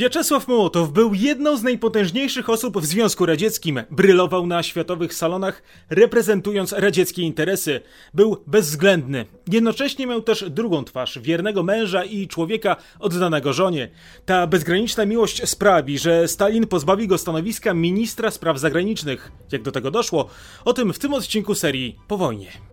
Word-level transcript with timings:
Wiaczesław 0.00 0.48
Mołotow 0.48 0.92
był 0.92 1.14
jedną 1.14 1.56
z 1.56 1.62
najpotężniejszych 1.62 2.50
osób 2.50 2.78
w 2.78 2.86
Związku 2.86 3.26
Radzieckim. 3.26 3.82
Brylował 3.90 4.46
na 4.46 4.62
światowych 4.62 5.14
salonach, 5.14 5.62
reprezentując 5.90 6.72
radzieckie 6.72 7.22
interesy. 7.22 7.80
Był 8.14 8.36
bezwzględny. 8.46 9.26
Jednocześnie 9.52 10.06
miał 10.06 10.22
też 10.22 10.50
drugą 10.50 10.84
twarz, 10.84 11.18
wiernego 11.18 11.62
męża 11.62 12.04
i 12.04 12.28
człowieka 12.28 12.76
oddanego 12.98 13.52
żonie. 13.52 13.88
Ta 14.26 14.46
bezgraniczna 14.46 15.06
miłość 15.06 15.48
sprawi, 15.48 15.98
że 15.98 16.28
Stalin 16.28 16.66
pozbawi 16.66 17.08
go 17.08 17.18
stanowiska 17.18 17.74
ministra 17.74 18.30
spraw 18.30 18.58
zagranicznych. 18.58 19.32
Jak 19.52 19.62
do 19.62 19.72
tego 19.72 19.90
doszło? 19.90 20.28
O 20.64 20.72
tym 20.72 20.92
w 20.92 20.98
tym 20.98 21.14
odcinku 21.14 21.54
serii 21.54 21.98
Po 22.08 22.16
wojnie. 22.16 22.69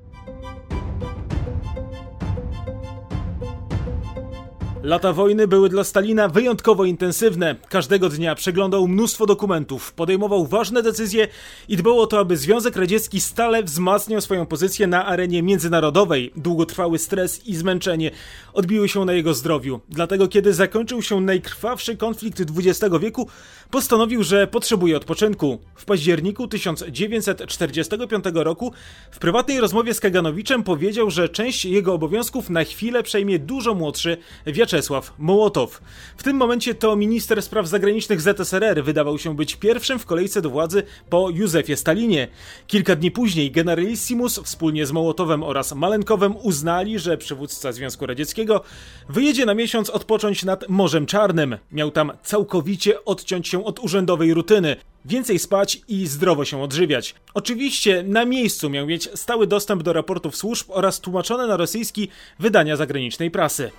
Lata 4.88 5.14
wojny 5.14 5.48
były 5.48 5.70
dla 5.70 5.84
Stalina 5.84 6.28
wyjątkowo 6.28 6.86
intensywne. 6.86 7.56
Każdego 7.70 8.10
dnia 8.10 8.36
przeglądał 8.36 8.88
mnóstwo 8.88 9.26
dokumentów, 9.26 9.94
podejmował 9.94 10.46
ważne 10.46 10.84
decyzje 10.84 11.28
i 11.68 11.78
dbał 11.78 12.00
o 12.00 12.08
to, 12.08 12.20
aby 12.20 12.38
Związek 12.38 12.76
Radziecki 12.76 13.22
stale 13.22 13.64
wzmacniał 13.64 14.22
swoją 14.22 14.46
pozycję 14.46 14.88
na 14.88 15.06
arenie 15.06 15.44
międzynarodowej. 15.44 16.32
Długotrwały 16.36 17.00
stres 17.00 17.48
i 17.48 17.56
zmęczenie 17.56 18.12
odbiły 18.54 18.90
się 18.90 19.06
na 19.06 19.14
jego 19.14 19.34
zdrowiu. 19.34 19.80
Dlatego, 19.90 20.28
kiedy 20.28 20.54
zakończył 20.54 21.02
się 21.02 21.22
najkrwawszy 21.22 21.98
konflikt 21.98 22.42
XX 22.42 22.96
wieku, 23.02 23.28
postanowił, 23.72 24.24
że 24.24 24.48
potrzebuje 24.48 24.98
odpoczynku. 24.98 25.60
W 25.76 25.86
październiku 25.86 26.48
1945 26.48 28.26
roku 28.34 28.74
w 29.12 29.20
prywatnej 29.20 29.60
rozmowie 29.60 29.94
z 29.94 30.00
Kaganowiczem 30.00 30.64
powiedział, 30.64 31.12
że 31.12 31.30
część 31.30 31.66
jego 31.66 31.94
obowiązków 31.94 32.50
na 32.50 32.64
chwilę 32.64 33.04
przejmie 33.04 33.40
dużo 33.40 33.76
młodszy 33.76 34.18
Wiaczesław 34.46 35.14
Mołotow. 35.18 35.82
W 36.18 36.24
tym 36.24 36.38
momencie 36.38 36.76
to 36.76 36.96
minister 36.96 37.42
spraw 37.42 37.68
zagranicznych 37.68 38.22
ZSRR 38.22 38.84
wydawał 38.84 39.18
się 39.18 39.36
być 39.36 39.56
pierwszym 39.56 40.00
w 40.00 40.06
kolejce 40.06 40.42
do 40.42 40.50
władzy 40.50 40.84
po 41.10 41.30
Józefie 41.30 41.76
Stalinie. 41.76 42.28
Kilka 42.68 42.96
dni 42.96 43.12
później 43.12 43.52
generalissimus 43.52 44.40
wspólnie 44.40 44.86
z 44.86 44.92
Mołotowem 44.92 45.44
oraz 45.44 45.76
Malenkowem 45.76 46.36
uznali, 46.38 47.00
że 47.00 47.18
przywódca 47.18 47.72
Związku 47.72 48.06
Radzieckiego 48.06 48.62
wyjedzie 49.10 49.46
na 49.46 49.54
miesiąc 49.54 49.90
odpocząć 49.90 50.46
nad 50.46 50.70
Morzem 50.70 51.06
Czarnym. 51.06 51.58
Miał 51.72 51.92
tam 51.92 52.12
całkowicie 52.24 53.06
odciąć 53.06 53.48
się 53.48 53.57
od 53.66 53.80
urzędowej 53.80 54.34
rutyny 54.34 54.76
więcej 55.06 55.40
spać 55.40 55.82
i 55.88 56.08
zdrowo 56.08 56.46
się 56.46 56.62
odżywiać. 56.62 57.16
Oczywiście 57.34 58.04
na 58.04 58.26
miejscu 58.26 58.70
miał 58.70 58.88
mieć 58.88 59.10
stały 59.20 59.48
dostęp 59.48 59.84
do 59.84 59.94
raportów 59.94 60.36
służb 60.36 60.66
oraz 60.70 61.00
tłumaczone 61.00 61.48
na 61.48 61.58
rosyjski 61.58 62.08
wydania 62.40 62.76
zagranicznej 62.76 63.32
prasy. 63.32 63.72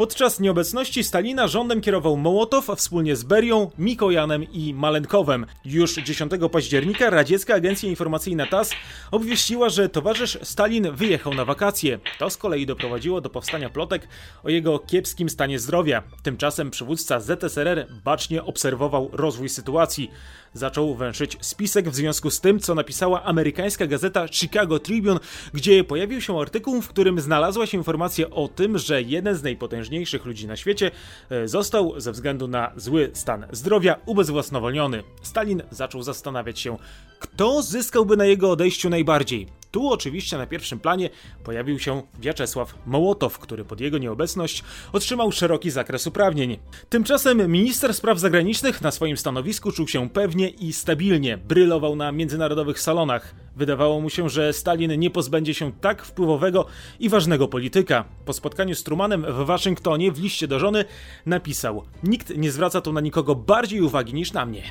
Podczas 0.00 0.40
nieobecności 0.40 1.04
Stalina 1.04 1.48
rządem 1.48 1.80
kierował 1.80 2.16
Mołotow 2.16 2.66
wspólnie 2.76 3.16
z 3.16 3.24
Berią, 3.24 3.70
Mikojanem 3.78 4.44
i 4.52 4.74
Malenkowem. 4.74 5.46
Już 5.64 5.94
10 5.94 6.32
października 6.52 7.10
radziecka 7.10 7.54
agencja 7.54 7.88
informacyjna 7.88 8.46
TASS 8.46 8.72
obwieściła, 9.10 9.68
że 9.68 9.88
towarzysz 9.88 10.38
Stalin 10.42 10.92
wyjechał 10.92 11.34
na 11.34 11.44
wakacje. 11.44 11.98
To 12.18 12.30
z 12.30 12.36
kolei 12.36 12.66
doprowadziło 12.66 13.20
do 13.20 13.30
powstania 13.30 13.70
plotek 13.70 14.08
o 14.44 14.50
jego 14.50 14.78
kiepskim 14.78 15.28
stanie 15.28 15.58
zdrowia. 15.58 16.02
Tymczasem 16.22 16.70
przywódca 16.70 17.20
ZSRR 17.20 17.86
bacznie 18.04 18.44
obserwował 18.44 19.10
rozwój 19.12 19.48
sytuacji. 19.48 20.10
Zaczął 20.54 20.94
węszyć 20.94 21.36
spisek 21.40 21.88
w 21.88 21.94
związku 21.94 22.30
z 22.30 22.40
tym, 22.40 22.60
co 22.60 22.74
napisała 22.74 23.22
amerykańska 23.22 23.86
gazeta 23.86 24.28
Chicago 24.28 24.78
Tribune, 24.78 25.18
gdzie 25.54 25.84
pojawił 25.84 26.20
się 26.20 26.40
artykuł, 26.40 26.82
w 26.82 26.88
którym 26.88 27.20
znalazła 27.20 27.66
się 27.66 27.78
informacja 27.78 28.30
o 28.30 28.48
tym, 28.48 28.78
że 28.78 29.02
jeden 29.02 29.34
z 29.34 29.42
najpotężniejszych 29.42 30.24
ludzi 30.24 30.46
na 30.46 30.56
świecie, 30.56 30.90
e, 31.30 31.48
został 31.48 32.00
ze 32.00 32.12
względu 32.12 32.48
na 32.48 32.72
zły 32.76 33.10
stan 33.14 33.46
zdrowia 33.52 33.96
ubezwłasnowolniony. 34.06 35.02
Stalin 35.22 35.62
zaczął 35.70 36.02
zastanawiać 36.02 36.60
się, 36.60 36.76
kto 37.18 37.62
zyskałby 37.62 38.16
na 38.16 38.24
jego 38.24 38.50
odejściu 38.50 38.90
najbardziej. 38.90 39.59
Tu 39.70 39.88
oczywiście 39.88 40.38
na 40.38 40.46
pierwszym 40.46 40.80
planie 40.80 41.10
pojawił 41.44 41.78
się 41.78 42.02
Wiaczesław 42.20 42.74
Mołotow, 42.86 43.38
który 43.38 43.64
pod 43.64 43.80
jego 43.80 43.98
nieobecność 43.98 44.64
otrzymał 44.92 45.32
szeroki 45.32 45.70
zakres 45.70 46.06
uprawnień. 46.06 46.58
Tymczasem 46.88 47.52
minister 47.52 47.94
spraw 47.94 48.18
zagranicznych 48.18 48.82
na 48.82 48.90
swoim 48.90 49.16
stanowisku 49.16 49.72
czuł 49.72 49.88
się 49.88 50.08
pewnie 50.08 50.48
i 50.48 50.72
stabilnie, 50.72 51.38
brylował 51.38 51.96
na 51.96 52.12
międzynarodowych 52.12 52.80
salonach. 52.80 53.34
Wydawało 53.56 54.00
mu 54.00 54.10
się, 54.10 54.28
że 54.28 54.52
Stalin 54.52 54.98
nie 54.98 55.10
pozbędzie 55.10 55.54
się 55.54 55.72
tak 55.72 56.02
wpływowego 56.02 56.66
i 57.00 57.08
ważnego 57.08 57.48
polityka. 57.48 58.04
Po 58.24 58.32
spotkaniu 58.32 58.74
z 58.74 58.82
Trumanem 58.82 59.22
w 59.22 59.46
Waszyngtonie 59.46 60.12
w 60.12 60.22
liście 60.22 60.48
do 60.48 60.58
żony 60.58 60.84
napisał: 61.26 61.84
Nikt 62.02 62.36
nie 62.36 62.50
zwraca 62.50 62.80
tu 62.80 62.92
na 62.92 63.00
nikogo 63.00 63.34
bardziej 63.34 63.80
uwagi 63.80 64.14
niż 64.14 64.32
na 64.32 64.46
mnie. 64.46 64.62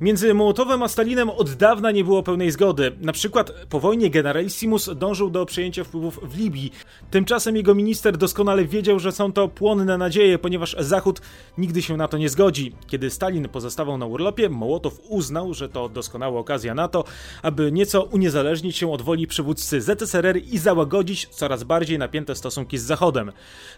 Między 0.00 0.34
Mołotowem 0.34 0.82
a 0.82 0.88
Stalinem 0.88 1.30
od 1.30 1.52
dawna 1.52 1.90
nie 1.90 2.04
było 2.04 2.22
pełnej 2.22 2.50
zgody. 2.50 2.92
Na 3.00 3.12
przykład 3.12 3.52
po 3.68 3.80
wojnie 3.80 4.10
generalissimus 4.10 4.90
dążył 4.96 5.30
do 5.30 5.46
przejęcia 5.46 5.84
wpływów 5.84 6.20
w 6.22 6.38
Libii. 6.38 6.72
Tymczasem 7.10 7.56
jego 7.56 7.74
minister 7.74 8.16
doskonale 8.16 8.64
wiedział, 8.64 8.98
że 8.98 9.12
są 9.12 9.32
to 9.32 9.48
płonne 9.48 9.98
nadzieje, 9.98 10.38
ponieważ 10.38 10.76
Zachód 10.78 11.20
nigdy 11.58 11.82
się 11.82 11.96
na 11.96 12.08
to 12.08 12.18
nie 12.18 12.28
zgodzi. 12.28 12.72
Kiedy 12.86 13.10
Stalin 13.10 13.48
pozostawał 13.48 13.98
na 13.98 14.06
urlopie, 14.06 14.48
Mołotow 14.48 15.00
uznał, 15.08 15.54
że 15.54 15.68
to 15.68 15.88
doskonała 15.88 16.40
okazja 16.40 16.74
na 16.74 16.88
to, 16.88 17.04
aby 17.42 17.72
nieco 17.72 18.02
uniezależnić 18.02 18.76
się 18.76 18.92
od 18.92 19.02
woli 19.02 19.26
przywódcy 19.26 19.80
ZSRR 19.80 20.36
i 20.36 20.58
załagodzić 20.58 21.26
coraz 21.26 21.64
bardziej 21.64 21.98
napięte 21.98 22.34
stosunki 22.34 22.78
z 22.78 22.82
Zachodem. 22.82 23.32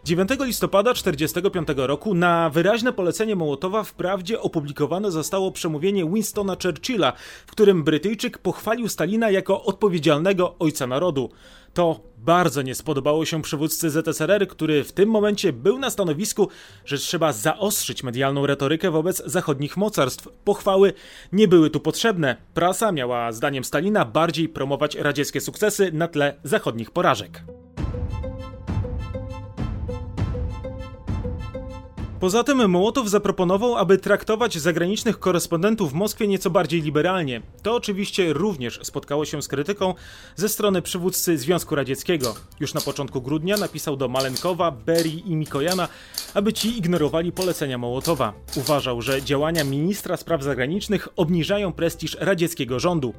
9 0.04 0.30
listopada 0.40 0.94
1945 0.94 1.68
roku 1.88 2.14
na 2.14 2.50
wyraźne 2.50 2.92
polecenie 2.92 3.36
Mołotowa 3.36 3.84
wprawdzie 3.84 4.40
opublikowane 4.40 5.10
zostało 5.10 5.52
przemówienie 5.52 6.09
Winstona 6.12 6.56
Churchilla, 6.62 7.12
w 7.46 7.50
którym 7.50 7.84
Brytyjczyk 7.84 8.38
pochwalił 8.38 8.88
Stalina 8.88 9.30
jako 9.30 9.64
odpowiedzialnego 9.64 10.54
ojca 10.58 10.86
narodu. 10.86 11.30
To 11.74 12.00
bardzo 12.18 12.62
nie 12.62 12.74
spodobało 12.74 13.24
się 13.24 13.42
przywódcy 13.42 13.90
ZSRR, 13.90 14.48
który 14.48 14.84
w 14.84 14.92
tym 14.92 15.08
momencie 15.08 15.52
był 15.52 15.78
na 15.78 15.90
stanowisku, 15.90 16.48
że 16.84 16.98
trzeba 16.98 17.32
zaostrzyć 17.32 18.02
medialną 18.02 18.46
retorykę 18.46 18.90
wobec 18.90 19.22
zachodnich 19.26 19.76
mocarstw. 19.76 20.28
Pochwały 20.44 20.92
nie 21.32 21.48
były 21.48 21.70
tu 21.70 21.80
potrzebne. 21.80 22.36
Prasa 22.54 22.92
miała, 22.92 23.32
zdaniem 23.32 23.64
Stalina, 23.64 24.04
bardziej 24.04 24.48
promować 24.48 24.94
radzieckie 24.94 25.40
sukcesy 25.40 25.92
na 25.92 26.08
tle 26.08 26.34
zachodnich 26.44 26.90
porażek. 26.90 27.42
Poza 32.20 32.44
tym 32.44 32.70
Mołotow 32.70 33.08
zaproponował, 33.08 33.76
aby 33.76 33.98
traktować 33.98 34.58
zagranicznych 34.58 35.18
korespondentów 35.18 35.90
w 35.90 35.94
Moskwie 35.94 36.28
nieco 36.28 36.50
bardziej 36.50 36.82
liberalnie. 36.82 37.42
To 37.62 37.74
oczywiście 37.74 38.32
również 38.32 38.80
spotkało 38.82 39.24
się 39.24 39.42
z 39.42 39.48
krytyką 39.48 39.94
ze 40.36 40.48
strony 40.48 40.82
przywódcy 40.82 41.38
Związku 41.38 41.74
Radzieckiego. 41.74 42.34
Już 42.60 42.74
na 42.74 42.80
początku 42.80 43.22
grudnia 43.22 43.56
napisał 43.56 43.96
do 43.96 44.08
Malenkowa, 44.08 44.70
Berii 44.70 45.30
i 45.32 45.36
Mikojana, 45.36 45.88
aby 46.34 46.52
ci 46.52 46.78
ignorowali 46.78 47.32
polecenia 47.32 47.78
Mołotowa. 47.78 48.32
Uważał, 48.56 49.02
że 49.02 49.22
działania 49.22 49.64
ministra 49.64 50.16
spraw 50.16 50.42
zagranicznych 50.42 51.08
obniżają 51.16 51.72
prestiż 51.72 52.16
radzieckiego 52.20 52.80
rządu. 52.80 53.14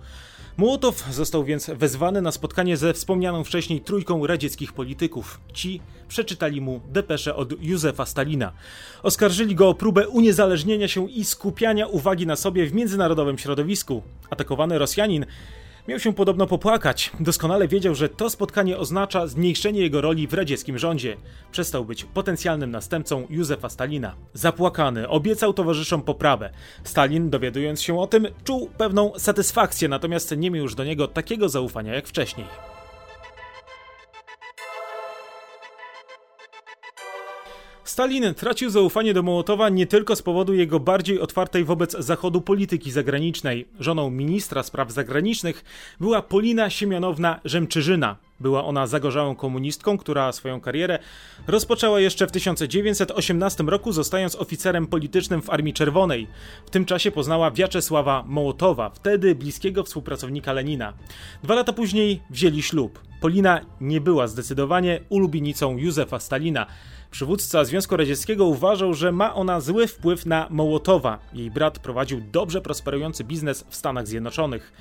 Mołotow 0.58 1.06
został 1.12 1.44
więc 1.44 1.70
wezwany 1.70 2.22
na 2.22 2.32
spotkanie 2.32 2.78
ze 2.78 2.94
wspomnianą 2.94 3.44
wcześniej 3.44 3.82
trójką 3.82 4.28
radzieckich 4.28 4.74
polityków. 4.74 5.40
Ci 5.54 5.82
przeczytali 6.08 6.62
mu 6.62 6.82
depeszę 6.90 7.36
od 7.36 7.64
Józefa 7.64 8.06
Stalina. 8.06 8.52
Oskarżyli 9.04 9.56
go 9.56 9.70
o 9.70 9.74
próbę 9.74 10.08
uniezależnienia 10.08 10.88
się 10.88 11.10
i 11.10 11.26
skupiania 11.26 11.88
uwagi 11.88 12.28
na 12.28 12.36
sobie 12.36 12.68
w 12.68 12.74
międzynarodowym 12.74 13.38
środowisku. 13.38 14.02
Atakowany 14.30 14.80
Rosjanin 14.80 15.26
Miał 15.88 16.00
się 16.00 16.14
podobno 16.14 16.48
popłakać. 16.48 17.12
Doskonale 17.20 17.68
wiedział, 17.68 17.96
że 17.96 18.10
to 18.10 18.30
spotkanie 18.30 18.78
oznacza 18.78 19.28
zmniejszenie 19.28 19.82
jego 19.82 20.02
roli 20.02 20.28
w 20.28 20.34
radzieckim 20.34 20.78
rządzie. 20.78 21.18
Przestał 21.52 21.86
być 21.86 22.04
potencjalnym 22.04 22.72
następcą 22.72 23.28
Józefa 23.30 23.70
Stalina. 23.70 24.16
Zapłakany, 24.34 25.10
obiecał 25.10 25.54
towarzyszom 25.54 26.02
poprawę. 26.02 26.50
Stalin, 26.84 27.30
dowiadując 27.30 27.82
się 27.82 28.00
o 28.00 28.08
tym, 28.08 28.28
czuł 28.44 28.70
pewną 28.78 29.12
satysfakcję, 29.18 29.88
natomiast 29.88 30.38
nie 30.38 30.52
miał 30.52 30.64
już 30.64 30.76
do 30.76 30.84
niego 30.84 31.08
takiego 31.08 31.50
zaufania 31.50 31.94
jak 31.94 32.08
wcześniej. 32.08 32.71
Stalin 38.02 38.34
tracił 38.34 38.70
zaufanie 38.70 39.14
do 39.14 39.24
Mołotowa 39.24 39.70
nie 39.70 39.88
tylko 39.88 40.16
z 40.16 40.22
powodu 40.22 40.54
jego 40.54 40.80
bardziej 40.80 41.20
otwartej 41.20 41.64
wobec 41.64 41.96
Zachodu 42.00 42.42
polityki 42.42 42.92
zagranicznej. 42.92 43.68
Żoną 43.80 44.10
ministra 44.10 44.64
spraw 44.64 44.92
zagranicznych 44.92 45.64
była 46.00 46.22
Polina 46.22 46.70
Siemianowna 46.70 47.40
Rzemczyżyna. 47.46 48.18
Była 48.40 48.66
ona 48.66 48.88
zagorzałą 48.88 49.36
komunistką, 49.36 49.98
która 49.98 50.32
swoją 50.32 50.62
karierę 50.62 51.00
rozpoczęła 51.48 52.00
jeszcze 52.00 52.28
w 52.28 52.32
1918 52.32 53.64
roku, 53.64 53.92
zostając 53.92 54.36
oficerem 54.36 54.88
politycznym 54.88 55.42
w 55.42 55.50
Armii 55.50 55.74
Czerwonej. 55.74 56.28
W 56.66 56.70
tym 56.70 56.86
czasie 56.86 57.12
poznała 57.12 57.52
Wiaczesława 57.52 58.24
Mołotowa, 58.28 58.90
wtedy 58.90 59.36
bliskiego 59.36 59.84
współpracownika 59.84 60.54
Lenina. 60.54 60.94
Dwa 61.44 61.56
lata 61.56 61.74
później 61.74 62.22
wzięli 62.30 62.62
ślub. 62.62 63.00
Polina 63.22 63.62
nie 63.82 64.02
była 64.02 64.28
zdecydowanie 64.28 65.00
ulubienicą 65.10 65.78
Józefa 65.78 66.20
Stalina. 66.20 66.66
Przywódca 67.12 67.64
Związku 67.64 67.98
Radzieckiego 67.98 68.46
uważał, 68.46 68.94
że 68.94 69.12
ma 69.12 69.34
ona 69.36 69.62
zły 69.62 69.88
wpływ 69.88 70.26
na 70.26 70.48
Mołotowa. 70.50 71.20
Jej 71.34 71.52
brat 71.52 71.80
prowadził 71.80 72.22
dobrze 72.32 72.62
prosperujący 72.62 73.24
biznes 73.24 73.66
w 73.70 73.76
Stanach 73.76 74.08
Zjednoczonych. 74.08 74.74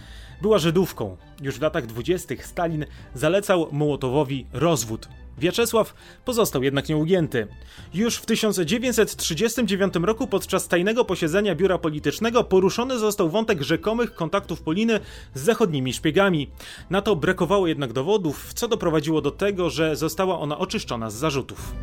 Była 0.43 0.59
Żydówką. 0.59 1.17
Już 1.43 1.59
w 1.59 1.63
latach 1.63 1.87
dwudziestych 1.87 2.47
Stalin 2.47 2.87
zalecał 3.15 3.69
Mołotowowi 3.73 4.47
rozwód. 4.53 5.09
Wiaczesław 5.39 5.95
pozostał 6.25 6.63
jednak 6.63 6.89
nieugięty. 6.89 7.47
Już 7.95 8.17
w 8.17 8.27
1939 8.27 9.95
roku 10.03 10.27
podczas 10.27 10.69
tajnego 10.69 11.05
posiedzenia 11.05 11.55
biura 11.55 11.79
politycznego 11.79 12.45
poruszony 12.45 12.99
został 12.99 13.31
wątek 13.31 13.63
rzekomych 13.63 14.15
kontaktów 14.15 14.63
Poliny 14.63 15.01
z 15.35 15.41
zachodnimi 15.41 15.93
szpiegami. 15.93 16.51
Na 16.91 17.03
to 17.03 17.17
brakowało 17.17 17.67
jednak 17.67 17.93
dowodów, 17.93 18.55
co 18.55 18.69
doprowadziło 18.69 19.21
do 19.21 19.31
tego, 19.31 19.71
że 19.71 19.97
została 19.97 20.39
ona 20.39 20.59
oczyszczona 20.59 21.11
z 21.11 21.15
zarzutów. 21.15 21.75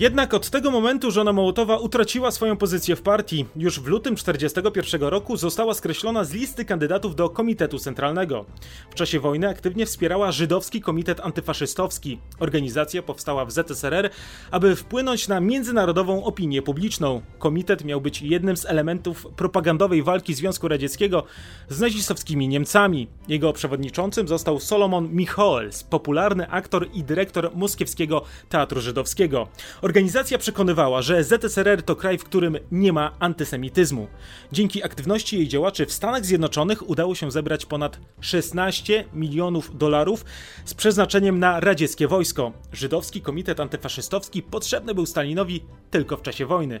Jednak 0.00 0.34
od 0.34 0.50
tego 0.50 0.70
momentu 0.70 1.10
żona 1.10 1.32
Mołotowa 1.32 1.78
utraciła 1.78 2.30
swoją 2.30 2.56
pozycję 2.56 2.96
w 2.96 3.02
partii. 3.02 3.46
Już 3.56 3.80
w 3.80 3.86
lutym 3.86 4.16
1941 4.16 5.08
roku 5.08 5.36
została 5.36 5.74
skreślona 5.74 6.24
z 6.24 6.32
listy 6.32 6.64
kandydatów 6.64 7.16
do 7.16 7.30
Komitetu 7.30 7.78
Centralnego. 7.78 8.44
W 8.90 8.94
czasie 8.94 9.20
wojny 9.20 9.48
aktywnie 9.48 9.86
wspierała 9.86 10.32
Żydowski 10.32 10.80
Komitet 10.80 11.20
Antyfaszystowski. 11.20 12.18
Organizacja 12.38 13.02
powstała 13.02 13.44
w 13.44 13.52
ZSRR, 13.52 14.10
aby 14.50 14.76
wpłynąć 14.76 15.28
na 15.28 15.40
międzynarodową 15.40 16.24
opinię 16.24 16.62
publiczną. 16.62 17.22
Komitet 17.38 17.84
miał 17.84 18.00
być 18.00 18.22
jednym 18.22 18.56
z 18.56 18.66
elementów 18.66 19.26
propagandowej 19.36 20.02
walki 20.02 20.34
Związku 20.34 20.68
Radzieckiego 20.68 21.24
z 21.68 21.80
nazistowskimi 21.80 22.48
Niemcami. 22.48 23.08
Jego 23.28 23.52
przewodniczącym 23.52 24.28
został 24.28 24.60
Solomon 24.60 25.12
Michoels, 25.12 25.84
popularny 25.84 26.50
aktor 26.50 26.88
i 26.94 27.04
dyrektor 27.04 27.50
Moskiewskiego 27.54 28.22
Teatru 28.48 28.80
Żydowskiego. 28.80 29.48
Organizacja 29.90 30.38
przekonywała, 30.38 31.02
że 31.02 31.24
ZSRR 31.24 31.82
to 31.82 31.96
kraj, 31.96 32.18
w 32.18 32.24
którym 32.24 32.58
nie 32.72 32.92
ma 32.92 33.16
antysemityzmu. 33.18 34.08
Dzięki 34.52 34.84
aktywności 34.84 35.36
jej 35.36 35.48
działaczy 35.48 35.86
w 35.86 35.92
Stanach 35.92 36.24
Zjednoczonych 36.24 36.88
udało 36.88 37.14
się 37.14 37.30
zebrać 37.30 37.66
ponad 37.66 37.98
16 38.20 39.04
milionów 39.14 39.78
dolarów 39.78 40.24
z 40.64 40.74
przeznaczeniem 40.74 41.38
na 41.38 41.60
radzieckie 41.60 42.08
wojsko. 42.08 42.52
Żydowski 42.72 43.20
Komitet 43.20 43.60
Antyfaszystowski 43.60 44.42
potrzebny 44.42 44.94
był 44.94 45.06
Stalinowi 45.06 45.64
tylko 45.90 46.16
w 46.16 46.22
czasie 46.22 46.46
wojny. 46.46 46.80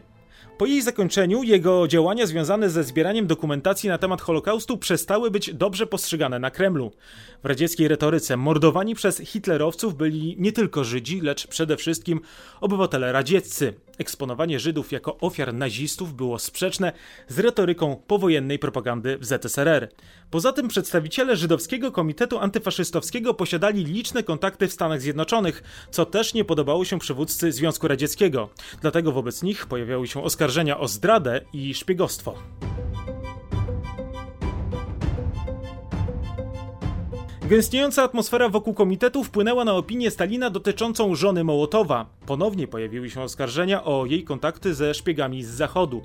Po 0.58 0.66
jej 0.66 0.82
zakończeniu 0.82 1.42
jego 1.42 1.88
działania 1.88 2.26
związane 2.26 2.70
ze 2.70 2.84
zbieraniem 2.84 3.26
dokumentacji 3.26 3.88
na 3.88 3.98
temat 3.98 4.22
Holokaustu 4.22 4.78
przestały 4.78 5.30
być 5.30 5.54
dobrze 5.54 5.86
postrzegane 5.86 6.38
na 6.38 6.50
Kremlu. 6.50 6.92
W 7.42 7.46
radzieckiej 7.46 7.88
retoryce 7.88 8.36
mordowani 8.36 8.94
przez 8.94 9.18
hitlerowców 9.18 9.96
byli 9.96 10.36
nie 10.38 10.52
tylko 10.52 10.84
Żydzi, 10.84 11.20
lecz 11.20 11.46
przede 11.46 11.76
wszystkim 11.76 12.20
obywatele 12.60 13.12
radzieccy. 13.12 13.74
Eksponowanie 14.00 14.60
Żydów 14.60 14.92
jako 14.92 15.18
ofiar 15.18 15.54
nazistów 15.54 16.14
było 16.14 16.38
sprzeczne 16.38 16.92
z 17.28 17.38
retoryką 17.38 17.96
powojennej 18.06 18.58
propagandy 18.58 19.18
w 19.18 19.24
ZSRR. 19.24 19.88
Poza 20.30 20.52
tym 20.52 20.68
przedstawiciele 20.68 21.36
Żydowskiego 21.36 21.92
Komitetu 21.92 22.38
Antyfaszystowskiego 22.38 23.34
posiadali 23.34 23.84
liczne 23.84 24.22
kontakty 24.22 24.68
w 24.68 24.72
Stanach 24.72 25.00
Zjednoczonych, 25.00 25.62
co 25.90 26.06
też 26.06 26.34
nie 26.34 26.44
podobało 26.44 26.84
się 26.84 26.98
przywódcy 26.98 27.52
Związku 27.52 27.88
Radzieckiego. 27.88 28.48
Dlatego 28.80 29.12
wobec 29.12 29.42
nich 29.42 29.66
pojawiały 29.66 30.06
się 30.06 30.24
oskarżenia 30.24 30.78
o 30.78 30.88
zdradę 30.88 31.40
i 31.52 31.74
szpiegostwo. 31.74 32.34
Gęstniejąca 37.50 38.02
atmosfera 38.02 38.48
wokół 38.48 38.74
komitetu 38.74 39.24
wpłynęła 39.24 39.64
na 39.64 39.74
opinię 39.74 40.10
Stalina 40.10 40.50
dotyczącą 40.50 41.14
żony 41.14 41.44
Mołotowa. 41.44 42.06
Ponownie 42.26 42.68
pojawiły 42.68 43.10
się 43.10 43.22
oskarżenia 43.22 43.84
o 43.84 44.06
jej 44.06 44.24
kontakty 44.24 44.74
ze 44.74 44.94
szpiegami 44.94 45.44
z 45.44 45.48
zachodu. 45.48 46.02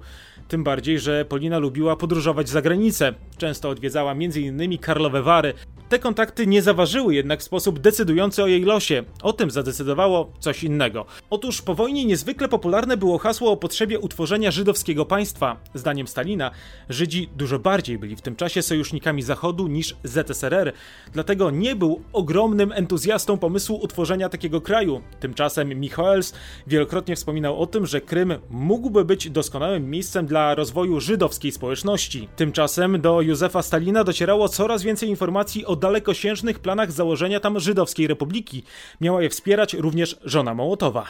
Tym 0.48 0.64
bardziej, 0.64 1.00
że 1.00 1.26
Polina 1.26 1.58
lubiła 1.58 1.96
podróżować 1.96 2.50
za 2.50 2.62
granicę. 2.62 3.14
Często 3.38 3.70
odwiedzała 3.70 4.12
m.in. 4.12 4.78
Karlowe 4.78 5.22
Wary. 5.22 5.54
Te 5.90 6.00
kontakty 6.00 6.48
nie 6.48 6.62
zaważyły 6.62 7.16
jednak 7.16 7.40
w 7.40 7.44
sposób 7.44 7.80
decydujący 7.80 8.44
o 8.44 8.48
jej 8.48 8.62
losie. 8.62 9.04
O 9.22 9.34
tym 9.34 9.52
zadecydowało 9.52 10.32
coś 10.40 10.64
innego. 10.64 11.06
Otóż 11.30 11.62
po 11.62 11.76
wojnie 11.76 12.06
niezwykle 12.06 12.48
popularne 12.48 12.98
było 12.98 13.18
hasło 13.18 13.52
o 13.52 13.58
potrzebie 13.58 14.00
utworzenia 14.00 14.52
żydowskiego 14.52 15.06
państwa. 15.06 15.58
Zdaniem 15.74 16.08
Stalina, 16.08 16.52
Żydzi 16.90 17.30
dużo 17.36 17.60
bardziej 17.60 17.98
byli 17.98 18.16
w 18.16 18.22
tym 18.22 18.36
czasie 18.36 18.62
sojusznikami 18.62 19.22
Zachodu 19.22 19.68
niż 19.68 19.96
ZSRR, 20.04 20.74
dlatego 21.14 21.52
nie 21.52 21.76
był 21.76 22.02
ogromnym 22.14 22.72
entuzjastą 22.72 23.38
pomysłu 23.38 23.80
utworzenia 23.84 24.30
takiego 24.30 24.62
kraju. 24.62 25.02
Tymczasem 25.20 25.80
Michaels 25.80 26.34
wielokrotnie 26.68 27.16
wspominał 27.16 27.62
o 27.62 27.68
tym, 27.68 27.86
że 27.86 28.02
Krym 28.02 28.34
mógłby 28.50 29.06
być 29.06 29.30
doskonałym 29.30 29.90
miejscem 29.90 30.26
dla 30.26 30.56
rozwoju 30.56 31.00
żydowskiej 31.00 31.52
społeczności. 31.52 32.30
Tymczasem 32.36 33.02
do 33.02 33.22
Józefa 33.22 33.62
Stalina 33.62 34.04
docierało 34.04 34.50
coraz 34.50 34.84
więcej 34.84 35.10
informacji 35.10 35.66
o 35.66 35.75
dalekosiężnych 35.76 36.60
planach 36.60 36.92
założenia 36.92 37.40
tam 37.40 37.60
żydowskiej 37.60 38.08
republiki. 38.08 38.64
Miała 39.02 39.24
je 39.24 39.30
wspierać 39.30 39.74
również 39.74 40.18
żona 40.24 40.54
Mołotowa. 40.54 41.06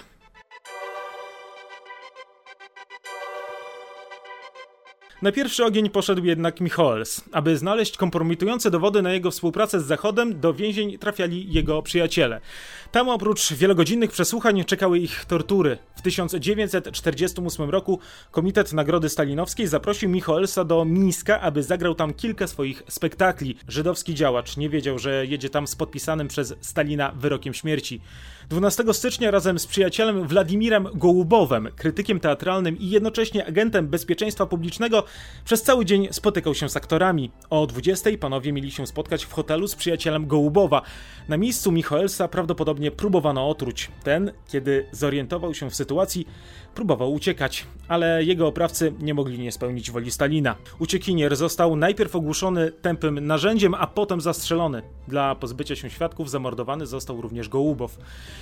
Na 5.22 5.32
pierwszy 5.32 5.66
ogień 5.66 5.90
poszedł 5.90 6.26
jednak 6.26 6.62
Michoels. 6.62 7.22
Aby 7.32 7.58
znaleźć 7.58 7.98
kompromitujące 7.98 8.72
dowody 8.72 9.02
na 9.02 9.14
jego 9.14 9.32
współpracę 9.32 9.80
z 9.80 9.86
Zachodem, 9.86 10.40
do 10.40 10.54
więzień 10.54 10.98
trafiali 10.98 11.54
jego 11.54 11.82
przyjaciele. 11.82 12.42
Tam 12.96 13.10
oprócz 13.10 13.54
wielogodzinnych 13.54 14.12
przesłuchań 14.12 14.64
czekały 14.64 15.00
ich 15.00 15.26
tortury. 15.26 15.78
W 15.96 16.02
1948 16.02 17.70
roku 17.70 18.00
Komitet 18.32 18.74
Nagrody 18.74 19.10
Stalinowskiej 19.10 19.68
zaprosił 19.68 20.10
Michoelsa 20.10 20.64
do 20.64 20.86
Mińska, 20.86 21.42
aby 21.42 21.64
zagrał 21.64 21.96
tam 21.96 22.14
kilka 22.14 22.48
swoich 22.48 22.84
spektakli. 22.88 23.56
Żydowski 23.68 24.16
działacz 24.16 24.58
nie 24.58 24.70
wiedział, 24.70 25.00
że 25.00 25.26
jedzie 25.26 25.50
tam 25.50 25.68
z 25.68 25.76
podpisanym 25.76 26.28
przez 26.28 26.56
Stalina 26.62 27.12
wyrokiem 27.12 27.54
śmierci. 27.54 28.02
12 28.50 28.84
stycznia 28.94 29.32
razem 29.32 29.60
z 29.60 29.68
przyjacielem 29.68 30.28
Władimirem 30.28 30.88
Gołubowem, 30.94 31.70
krytykiem 31.76 32.20
teatralnym 32.20 32.78
i 32.78 32.90
jednocześnie 32.90 33.46
agentem 33.46 33.88
bezpieczeństwa 33.88 34.46
publicznego, 34.46 35.04
przez 35.46 35.64
cały 35.64 35.86
dzień 35.86 36.08
spotykał 36.12 36.56
się 36.56 36.70
z 36.70 36.78
aktorami. 36.78 37.32
O 37.50 37.68
20 37.68 38.10
panowie 38.20 38.54
mieli 38.54 38.72
się 38.72 38.88
spotkać 38.88 39.26
w 39.26 39.34
hotelu 39.34 39.68
z 39.68 39.76
przyjacielem 39.76 40.28
Gołubowa. 40.28 40.82
Na 41.30 41.38
miejscu 41.38 41.72
Michaelsa 41.72 42.28
prawdopodobnie 42.28 42.85
próbowano 42.92 43.50
otruć. 43.50 43.92
Ten, 44.04 44.32
kiedy 44.48 44.86
zorientował 44.92 45.54
się 45.54 45.70
w 45.70 45.76
sytuacji, 45.76 46.28
próbował 46.76 47.14
uciekać, 47.14 47.66
ale 47.88 48.24
jego 48.24 48.48
oprawcy 48.48 48.94
nie 49.00 49.14
mogli 49.14 49.40
nie 49.40 49.52
spełnić 49.52 49.92
woli 49.92 50.12
Stalina. 50.12 50.56
Uciekinier 50.80 51.36
został 51.36 51.76
najpierw 51.76 52.16
ogłuszony 52.16 52.72
tępym 52.72 53.28
narzędziem, 53.28 53.74
a 53.74 53.88
potem 53.88 54.22
zastrzelony. 54.22 54.82
Dla 55.08 55.36
pozbycia 55.36 55.76
się 55.76 55.90
świadków 55.90 56.30
zamordowany 56.30 56.86
został 56.86 57.22
również 57.22 57.50
Gołubow. 57.50 57.98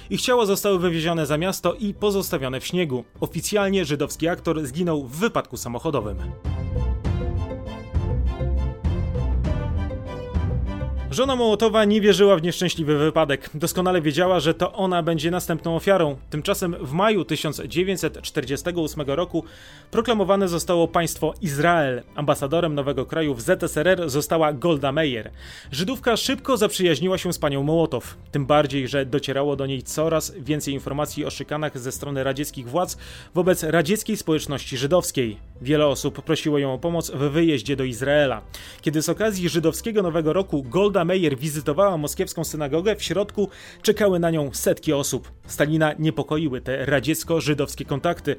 Ich 0.10 0.22
ciała 0.22 0.46
zostały 0.46 0.80
wywiezione 0.80 1.26
za 1.26 1.38
miasto 1.38 1.74
i 1.74 1.94
pozostawione 1.94 2.60
w 2.60 2.66
śniegu. 2.66 3.04
Oficjalnie 3.20 3.86
żydowski 3.86 4.28
aktor 4.28 4.66
zginął 4.66 5.04
w 5.04 5.16
wypadku 5.16 5.58
samochodowym. 5.58 6.18
Żona 11.14 11.36
Mołotowa 11.36 11.86
nie 11.86 12.02
wierzyła 12.02 12.36
w 12.36 12.42
nieszczęśliwy 12.44 12.98
wypadek. 12.98 13.50
Doskonale 13.54 14.02
wiedziała, 14.02 14.40
że 14.40 14.54
to 14.54 14.74
ona 14.74 15.04
będzie 15.04 15.32
następną 15.32 15.76
ofiarą. 15.76 16.18
Tymczasem 16.30 16.76
w 16.82 16.92
maju 16.92 17.26
1948 17.26 19.02
roku 19.08 19.44
proklamowane 19.92 20.48
zostało 20.48 20.88
państwo 20.88 21.34
Izrael. 21.42 22.04
Ambasadorem 22.16 22.76
nowego 22.76 23.06
kraju 23.06 23.34
w 23.34 23.42
ZSRR 23.42 24.10
została 24.10 24.54
Golda 24.54 24.92
Meir. 24.92 25.32
Żydówka 25.72 26.18
szybko 26.18 26.58
zaprzyjaźniła 26.58 27.18
się 27.18 27.34
z 27.34 27.40
panią 27.40 27.64
Mołotow. 27.64 28.18
Tym 28.32 28.46
bardziej, 28.46 28.88
że 28.88 29.06
docierało 29.06 29.56
do 29.56 29.66
niej 29.66 29.84
coraz 29.84 30.34
więcej 30.38 30.74
informacji 30.74 31.26
o 31.26 31.30
szykanach 31.30 31.80
ze 31.80 31.92
strony 31.92 32.24
radzieckich 32.24 32.70
władz 32.70 32.98
wobec 33.34 33.64
radzieckiej 33.64 34.18
społeczności 34.18 34.78
żydowskiej. 34.78 35.38
Wiele 35.62 35.88
osób 35.88 36.22
prosiło 36.22 36.58
ją 36.58 36.74
o 36.74 36.78
pomoc 36.78 37.12
w 37.12 37.18
wyjeździe 37.18 37.76
do 37.76 37.84
Izraela. 37.84 38.42
Kiedy 38.82 39.02
z 39.02 39.10
okazji 39.10 39.50
żydowskiego 39.50 40.02
Nowego 40.02 40.34
Roku 40.34 40.64
Golda 40.64 41.03
Angela 41.04 41.06
Meyer 41.06 41.38
wizytowała 41.38 41.98
moskiewską 41.98 42.44
synagogę, 42.44 42.96
w 42.96 43.04
środku 43.04 43.50
czekały 43.82 44.20
na 44.20 44.32
nią 44.32 44.50
setki 44.54 44.94
osób. 44.94 45.32
Stalina 45.48 45.94
niepokoiły 46.00 46.62
te 46.62 46.86
radziecko-żydowskie 46.86 47.86
kontakty. 47.86 48.36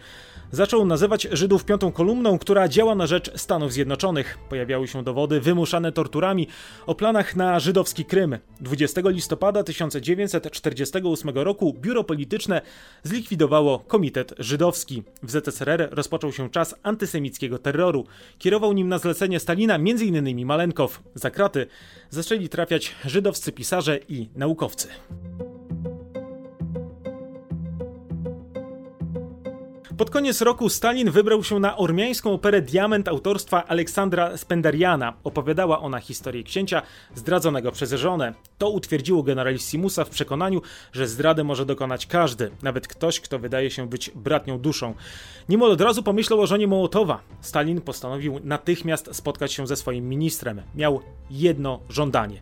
Zaczął 0.55 0.87
nazywać 0.87 1.29
Żydów 1.33 1.65
piątą 1.65 1.93
kolumną, 1.93 2.39
która 2.39 2.69
działa 2.69 2.95
na 2.95 3.07
rzecz 3.07 3.39
Stanów 3.39 3.73
Zjednoczonych. 3.73 4.39
Pojawiały 4.49 4.89
się 4.89 5.03
dowody 5.03 5.41
wymuszane 5.41 5.93
torturami 5.93 6.49
o 6.87 6.95
planach 6.95 7.37
na 7.37 7.61
żydowski 7.61 8.05
Krym. 8.05 8.39
20 8.61 9.01
listopada 9.05 9.65
1948 9.65 11.31
roku 11.35 11.75
biuro 11.81 12.05
polityczne 12.05 12.63
zlikwidowało 13.03 13.79
Komitet 13.79 14.35
Żydowski. 14.39 15.03
W 15.23 15.31
ZSRR 15.31 15.89
rozpoczął 15.91 16.33
się 16.33 16.51
czas 16.51 16.75
antysemickiego 16.83 17.59
terroru. 17.59 18.07
Kierował 18.39 18.73
nim 18.73 18.89
na 18.89 18.99
zlecenie 18.99 19.41
Stalina 19.41 19.75
m.in. 19.75 20.47
Malenkow. 20.47 21.03
Za 21.15 21.31
kraty 21.31 21.67
zaczęli 22.11 22.49
trafiać 22.49 22.95
żydowscy 23.05 23.53
pisarze 23.53 23.99
i 24.09 24.29
naukowcy. 24.37 24.89
Pod 29.99 30.11
koniec 30.11 30.41
roku 30.41 30.69
Stalin 30.69 31.11
wybrał 31.11 31.45
się 31.45 31.61
na 31.61 31.77
ormiańską 31.77 32.33
operę 32.33 32.63
Diament 32.63 33.09
autorstwa 33.09 33.65
Aleksandra 33.65 34.37
Spendariana. 34.37 35.13
Opowiadała 35.25 35.81
ona 35.81 36.01
historię 36.01 36.43
księcia 36.43 36.83
zdradzonego 37.15 37.73
przez 37.73 37.93
żonę. 37.93 38.35
To 38.59 38.71
utwierdziło 38.71 39.23
generalissimusa 39.23 40.05
w 40.05 40.11
przekonaniu, 40.11 40.63
że 40.93 41.07
zdrady 41.07 41.45
może 41.45 41.67
dokonać 41.67 42.07
każdy, 42.07 42.51
nawet 42.63 42.89
ktoś, 42.89 43.21
kto 43.21 43.39
wydaje 43.39 43.71
się 43.71 43.89
być 43.89 44.11
bratnią 44.15 44.59
duszą. 44.59 44.95
Niemal 45.49 45.71
od 45.71 45.81
razu 45.81 46.03
pomyślał 46.03 46.41
o 46.41 46.47
żonie 46.47 46.67
Mołotowa. 46.67 47.21
Stalin 47.41 47.81
postanowił 47.81 48.41
natychmiast 48.45 49.09
spotkać 49.13 49.53
się 49.53 49.67
ze 49.67 49.77
swoim 49.77 50.09
ministrem. 50.09 50.63
Miał 50.75 51.01
jedno 51.31 51.81
żądanie. 51.89 52.41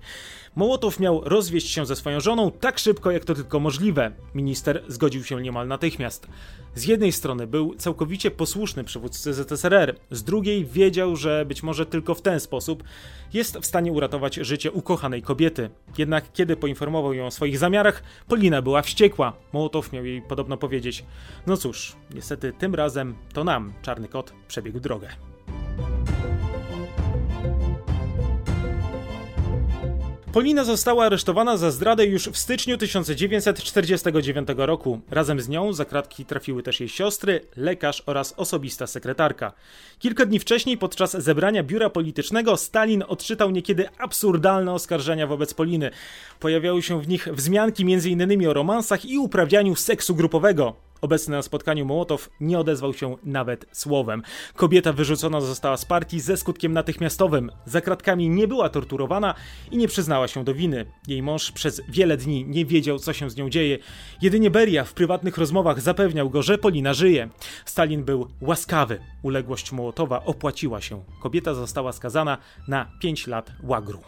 Mołotow 0.57 1.01
miał 1.01 1.21
rozwieść 1.25 1.71
się 1.71 1.87
ze 1.87 1.97
swoją 1.97 2.21
żoną 2.21 2.51
tak 2.51 2.79
szybko, 2.79 3.11
jak 3.11 3.25
to 3.25 3.35
tylko 3.35 3.61
możliwe. 3.61 4.13
Minister 4.35 4.85
zgodził 4.89 5.25
się 5.25 5.41
niemal 5.41 5.69
natychmiast. 5.69 6.27
Z 6.75 6.85
jednej 6.85 7.13
strony 7.13 7.47
był 7.47 7.75
całkowicie 7.75 8.31
posłuszny 8.31 8.85
przywódcy 8.85 9.35
ZSRR, 9.35 9.97
z 10.11 10.23
drugiej 10.23 10.65
wiedział, 10.65 11.17
że 11.17 11.45
być 11.45 11.63
może 11.63 11.87
tylko 11.87 12.15
w 12.15 12.23
ten 12.23 12.41
sposób 12.41 12.85
jest 13.33 13.59
w 13.59 13.67
stanie 13.67 13.93
uratować 13.93 14.35
życie 14.35 14.73
ukochanej 14.73 15.23
kobiety. 15.23 15.71
Jednak 15.99 16.33
kiedy 16.33 16.57
poinformował 16.57 17.15
ją 17.15 17.27
o 17.27 17.31
swoich 17.31 17.59
zamiarach, 17.59 18.03
Polina 18.29 18.63
była 18.63 18.83
wściekła. 18.83 19.33
Mołotow 19.53 19.93
miał 19.93 20.05
jej 20.05 20.23
podobno 20.23 20.57
powiedzieć: 20.57 21.05
No 21.47 21.57
cóż, 21.57 21.97
niestety 22.15 22.53
tym 22.59 22.75
razem 22.75 23.15
to 23.33 23.45
nam 23.45 23.73
czarny 23.83 24.09
kot 24.09 24.33
przebiegł 24.49 24.81
drogę. 24.81 25.09
Polina 30.33 30.65
została 30.65 31.05
aresztowana 31.05 31.57
za 31.57 31.71
zdradę 31.71 32.07
już 32.07 32.29
w 32.29 32.39
styczniu 32.39 32.79
1949 32.79 34.49
roku. 34.57 35.01
Razem 35.11 35.41
z 35.41 35.49
nią 35.49 35.73
za 35.73 35.85
kratki 35.85 36.25
trafiły 36.25 36.63
też 36.63 36.81
jej 36.81 36.89
siostry, 36.89 37.41
lekarz 37.57 38.03
oraz 38.07 38.35
osobista 38.37 38.87
sekretarka. 38.87 39.53
Kilka 39.99 40.27
dni 40.27 40.39
wcześniej, 40.39 40.79
podczas 40.79 41.23
zebrania 41.23 41.63
biura 41.63 41.91
politycznego, 41.91 42.57
Stalin 42.57 43.05
odczytał 43.09 43.51
niekiedy 43.51 43.89
absurdalne 43.99 44.73
oskarżenia 44.73 45.27
wobec 45.27 45.55
Poliny. 45.55 45.91
Pojawiały 46.41 46.83
się 46.83 47.03
w 47.03 47.09
nich 47.09 47.29
wzmianki 47.33 47.83
m.in. 47.83 48.49
o 48.49 48.53
romansach 48.53 49.05
i 49.05 49.19
uprawianiu 49.19 49.77
seksu 49.77 50.15
grupowego. 50.15 50.92
Obecny 51.03 51.37
na 51.37 51.43
spotkaniu 51.43 51.85
Mołotow 51.85 52.31
nie 52.41 52.59
odezwał 52.59 52.95
się 52.95 53.17
nawet 53.25 53.67
słowem. 53.73 54.23
Kobieta 54.57 54.93
wyrzucona 54.93 55.41
została 55.41 55.77
z 55.77 55.85
partii 55.85 56.21
ze 56.21 56.37
skutkiem 56.37 56.73
natychmiastowym. 56.73 57.51
Za 57.67 57.81
kratkami 57.81 58.29
nie 58.29 58.49
była 58.49 58.69
torturowana 58.69 59.35
i 59.71 59.77
nie 59.77 59.89
przyznała 59.89 60.29
się 60.29 60.45
do 60.45 60.55
winy. 60.55 60.87
Jej 61.09 61.23
mąż 61.23 61.53
przez 61.53 61.83
wiele 61.89 62.17
dni 62.17 62.45
nie 62.49 62.65
wiedział, 62.67 62.99
co 62.99 63.13
się 63.13 63.31
z 63.31 63.37
nią 63.37 63.51
dzieje. 63.51 63.79
Jedynie 64.23 64.51
Beria 64.51 64.85
w 64.85 64.93
prywatnych 64.93 65.39
rozmowach 65.39 65.81
zapewniał 65.81 66.31
go, 66.31 66.43
że 66.43 66.59
Polina 66.59 66.95
żyje. 66.95 67.29
Stalin 67.65 68.05
był 68.05 68.29
łaskawy. 68.41 68.99
Uległość 69.23 69.73
Mołotowa 69.73 70.25
opłaciła 70.25 70.81
się. 70.81 71.05
Kobieta 71.23 71.55
została 71.55 71.93
skazana 71.93 72.39
na 72.69 72.91
5 73.01 73.27
lat 73.27 73.53
łagru. 73.63 74.01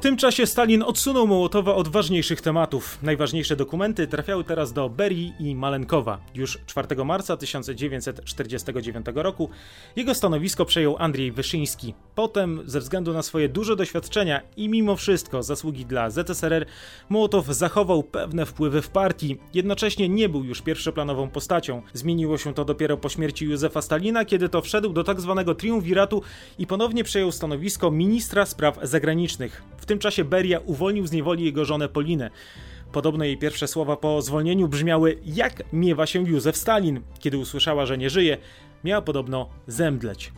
W 0.00 0.02
tym 0.02 0.16
czasie 0.16 0.46
Stalin 0.46 0.82
odsunął 0.82 1.26
Mołotowa 1.26 1.74
od 1.74 1.88
ważniejszych 1.88 2.40
tematów. 2.40 2.98
Najważniejsze 3.02 3.56
dokumenty 3.56 4.06
trafiały 4.06 4.44
teraz 4.44 4.72
do 4.72 4.88
Berii 4.88 5.32
i 5.40 5.54
Malenkowa. 5.54 6.20
Już 6.34 6.58
4 6.66 7.04
marca 7.04 7.36
1949 7.36 9.06
roku 9.14 9.50
jego 9.96 10.14
stanowisko 10.14 10.64
przejął 10.64 10.96
Andrzej 10.98 11.32
Wyszyński. 11.32 11.94
Potem, 12.14 12.62
ze 12.66 12.80
względu 12.80 13.12
na 13.12 13.22
swoje 13.22 13.48
duże 13.48 13.76
doświadczenia 13.76 14.40
i 14.56 14.68
mimo 14.68 14.96
wszystko 14.96 15.42
zasługi 15.42 15.86
dla 15.86 16.10
ZSRR, 16.10 16.66
Mołotow 17.08 17.46
zachował 17.46 18.02
pewne 18.02 18.46
wpływy 18.46 18.82
w 18.82 18.88
partii. 18.88 19.38
Jednocześnie 19.54 20.08
nie 20.08 20.28
był 20.28 20.44
już 20.44 20.62
pierwszoplanową 20.62 21.30
postacią. 21.30 21.82
Zmieniło 21.92 22.38
się 22.38 22.54
to 22.54 22.64
dopiero 22.64 22.96
po 22.96 23.08
śmierci 23.08 23.44
Józefa 23.44 23.82
Stalina, 23.82 24.24
kiedy 24.24 24.48
to 24.48 24.62
wszedł 24.62 24.92
do 24.92 25.04
tak 25.04 25.20
zwanego 25.20 25.54
triumviratu 25.54 26.22
i 26.58 26.66
ponownie 26.66 27.04
przejął 27.04 27.32
stanowisko 27.32 27.90
ministra 27.90 28.46
spraw 28.46 28.78
zagranicznych. 28.82 29.62
W 29.78 29.89
tym 29.90 29.98
czasie 29.98 30.24
Beria 30.24 30.58
uwolnił 30.58 31.06
z 31.06 31.12
niewoli 31.12 31.44
jego 31.44 31.64
żonę 31.64 31.88
Polinę. 31.88 32.30
Podobno 32.92 33.24
jej 33.24 33.38
pierwsze 33.38 33.68
słowa 33.68 33.96
po 33.96 34.22
zwolnieniu 34.22 34.68
brzmiały: 34.68 35.18
Jak 35.24 35.62
miewa 35.72 36.06
się 36.06 36.22
Józef 36.22 36.56
Stalin? 36.56 37.00
Kiedy 37.18 37.38
usłyszała, 37.38 37.86
że 37.86 37.98
nie 37.98 38.10
żyje, 38.10 38.38
miała 38.84 39.02
podobno 39.02 39.48
zemdleć. 39.66 40.32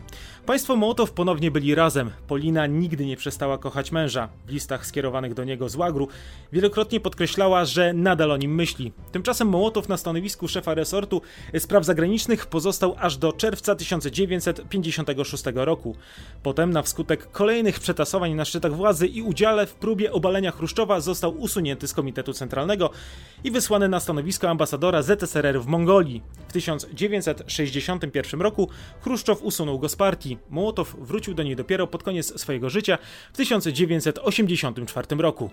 Państwo 0.46 0.76
Mołotow 0.76 1.12
ponownie 1.12 1.50
byli 1.50 1.74
razem. 1.74 2.10
Polina 2.26 2.66
nigdy 2.66 3.06
nie 3.06 3.16
przestała 3.16 3.58
kochać 3.58 3.92
męża. 3.92 4.28
W 4.46 4.50
listach 4.50 4.86
skierowanych 4.86 5.34
do 5.34 5.44
niego 5.44 5.68
z 5.68 5.76
Łagru 5.76 6.08
wielokrotnie 6.52 7.00
podkreślała, 7.00 7.64
że 7.64 7.92
nadal 7.92 8.30
o 8.30 8.36
nim 8.36 8.54
myśli. 8.54 8.92
Tymczasem 9.12 9.48
Mołotow 9.48 9.88
na 9.88 9.96
stanowisku 9.96 10.48
szefa 10.48 10.74
resortu 10.74 11.22
spraw 11.58 11.84
zagranicznych 11.84 12.46
pozostał 12.46 12.94
aż 12.98 13.16
do 13.16 13.32
czerwca 13.32 13.74
1956 13.74 15.44
roku. 15.54 15.96
Potem, 16.42 16.70
na 16.70 16.82
wskutek 16.82 17.30
kolejnych 17.30 17.80
przetasowań 17.80 18.34
na 18.34 18.44
szczytach 18.44 18.72
władzy 18.74 19.06
i 19.06 19.22
udziale 19.22 19.66
w 19.66 19.74
próbie 19.74 20.12
obalenia 20.12 20.50
Chruszczowa, 20.50 21.00
został 21.00 21.40
usunięty 21.40 21.88
z 21.88 21.94
Komitetu 21.94 22.32
Centralnego 22.32 22.90
i 23.44 23.50
wysłany 23.50 23.88
na 23.88 24.00
stanowisko 24.00 24.50
ambasadora 24.50 25.02
ZSRR 25.02 25.60
w 25.60 25.66
Mongolii. 25.66 26.22
W 26.48 26.52
1961 26.52 28.40
roku 28.40 28.68
Chruszczow 29.00 29.42
usunął 29.42 29.78
go 29.78 29.88
z 29.88 29.96
partii. 29.96 30.31
Mołotow 30.50 30.96
wrócił 30.98 31.34
do 31.34 31.42
niej 31.42 31.56
dopiero 31.56 31.86
pod 31.86 32.02
koniec 32.02 32.40
swojego 32.40 32.70
życia 32.70 32.98
w 33.32 33.36
1984 33.36 35.16
roku. 35.16 35.50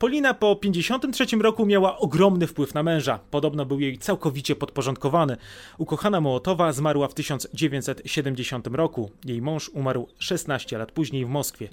Polina 0.00 0.34
po 0.34 0.56
53 0.56 1.24
roku 1.36 1.66
miała 1.66 1.98
ogromny 1.98 2.46
wpływ 2.46 2.74
na 2.74 2.82
męża. 2.82 3.20
Podobno 3.30 3.66
był 3.66 3.80
jej 3.80 3.98
całkowicie 3.98 4.56
podporządkowany. 4.56 5.36
Ukochana 5.78 6.20
Mołotowa 6.20 6.72
zmarła 6.72 7.08
w 7.08 7.14
1970 7.14 8.66
roku. 8.66 9.10
Jej 9.24 9.42
mąż 9.42 9.68
umarł 9.68 10.08
16 10.18 10.78
lat 10.78 10.92
później 10.92 11.24
w 11.24 11.28
Moskwie. 11.28 11.68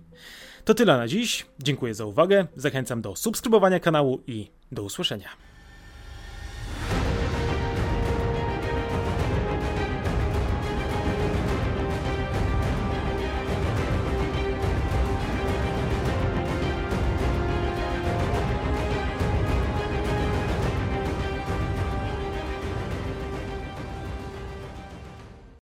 To 0.66 0.74
tyle 0.74 0.98
na 0.98 1.08
dziś. 1.08 1.46
Dziękuję 1.60 1.94
za 1.94 2.06
uwagę. 2.06 2.48
Zachęcam 2.56 3.02
do 3.02 3.16
subskrybowania 3.16 3.80
kanału 3.80 4.22
i 4.28 4.48
do 4.72 4.84
usłyszenia. 4.84 5.30